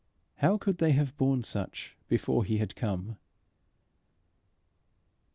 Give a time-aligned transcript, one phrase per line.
[0.37, 3.17] How could they have borne such before He had come?